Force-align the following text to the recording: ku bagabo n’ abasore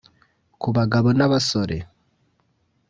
ku 0.61 0.69
bagabo 0.77 1.07
n’ 1.17 1.21
abasore 1.27 1.77